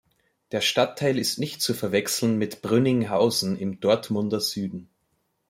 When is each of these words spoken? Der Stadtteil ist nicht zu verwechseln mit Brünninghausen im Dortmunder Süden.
Der 0.51 0.61
Stadtteil 0.61 1.19
ist 1.19 1.37
nicht 1.37 1.61
zu 1.61 1.75
verwechseln 1.75 2.39
mit 2.39 2.63
Brünninghausen 2.63 3.55
im 3.55 3.79
Dortmunder 3.79 4.39
Süden. 4.41 4.89